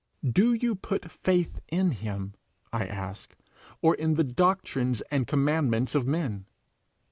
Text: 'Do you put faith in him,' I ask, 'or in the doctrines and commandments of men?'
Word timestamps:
'Do 0.27 0.53
you 0.55 0.73
put 0.73 1.11
faith 1.11 1.59
in 1.67 1.91
him,' 1.91 2.33
I 2.73 2.87
ask, 2.87 3.35
'or 3.83 3.93
in 3.93 4.15
the 4.15 4.23
doctrines 4.23 5.01
and 5.11 5.27
commandments 5.27 5.93
of 5.93 6.07
men?' 6.07 6.47